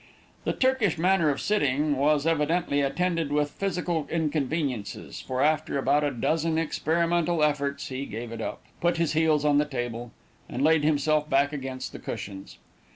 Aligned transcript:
The 0.45 0.53
Turkish 0.53 0.97
manner 0.97 1.29
of 1.29 1.39
sitting 1.39 1.95
was, 1.95 2.25
evidently, 2.25 2.81
attended 2.81 3.31
with 3.31 3.51
physical 3.51 4.07
inconveniences, 4.09 5.21
for, 5.21 5.43
after 5.43 5.77
about 5.77 6.03
a 6.03 6.09
dozen 6.09 6.57
experimental 6.57 7.43
efforts, 7.43 7.89
he 7.89 8.07
gave 8.07 8.31
it 8.31 8.41
up, 8.41 8.63
put 8.81 8.97
his 8.97 9.13
heels 9.13 9.45
on 9.45 9.59
the 9.59 9.63
table, 9.65 10.11
and 10.49 10.63
laid 10.63 10.83
himself 10.83 11.29
back 11.29 11.53
against 11.53 11.91
the 11.91 11.99
cushions. 11.99 12.57